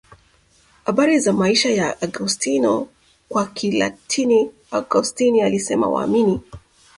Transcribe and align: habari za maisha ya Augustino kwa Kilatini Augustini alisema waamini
habari 0.85 1.19
za 1.19 1.33
maisha 1.33 1.69
ya 1.69 2.01
Augustino 2.01 2.87
kwa 3.29 3.45
Kilatini 3.45 4.51
Augustini 4.71 5.41
alisema 5.41 5.87
waamini 5.89 6.39